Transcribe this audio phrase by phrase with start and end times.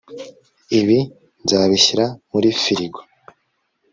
[0.79, 0.99] ibi
[1.43, 2.99] nzabishyira muri firigo